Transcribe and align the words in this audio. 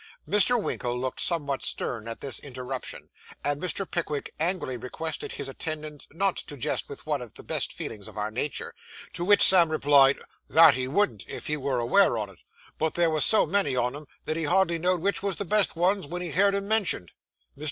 Mr. 0.27 0.59
Winkle 0.59 0.97
looked 0.99 1.19
somewhat 1.19 1.61
stern 1.61 2.07
at 2.07 2.21
this 2.21 2.39
interruption, 2.39 3.11
and 3.43 3.61
Mr. 3.61 3.85
Pickwick 3.87 4.33
angrily 4.39 4.75
requested 4.75 5.33
his 5.33 5.47
attendant 5.47 6.07
not 6.11 6.37
to 6.37 6.57
jest 6.57 6.89
with 6.89 7.05
one 7.05 7.21
of 7.21 7.35
the 7.35 7.43
best 7.43 7.71
feelings 7.71 8.07
of 8.07 8.17
our 8.17 8.31
nature; 8.31 8.73
to 9.13 9.23
which 9.23 9.43
Sam 9.43 9.69
replied, 9.69 10.17
'That 10.49 10.73
he 10.73 10.87
wouldn't, 10.87 11.23
if 11.29 11.45
he 11.45 11.55
was 11.55 11.79
aware 11.79 12.17
on 12.17 12.31
it; 12.31 12.39
but 12.79 12.95
there 12.95 13.11
were 13.11 13.21
so 13.21 13.45
many 13.45 13.75
on 13.75 13.95
'em, 13.95 14.07
that 14.25 14.37
he 14.37 14.45
hardly 14.45 14.79
know'd 14.79 15.01
which 15.01 15.21
was 15.21 15.35
the 15.35 15.45
best 15.45 15.75
ones 15.75 16.07
wen 16.07 16.23
he 16.23 16.31
heerd 16.31 16.55
'em 16.55 16.67
mentioned.' 16.67 17.11
Mr. 17.59 17.59